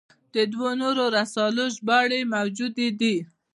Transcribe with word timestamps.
د 0.35 0.35
دوو 0.51 0.69
نورو 0.81 1.03
رسالو 1.17 1.63
ژباړې 1.75 2.21
موجودې 2.33 2.89
دي. 2.99 3.15